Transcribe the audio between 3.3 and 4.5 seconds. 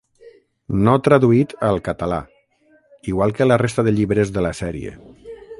que la resta de llibres de